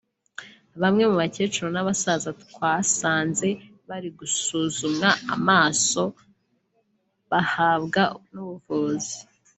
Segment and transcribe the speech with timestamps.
[0.81, 3.47] Bamwe mu bakecuru n’abasaza twasanze
[3.89, 6.03] bari gusuzumwa amaso
[7.29, 8.01] bahabwa
[8.33, 9.17] n’ubuvuzi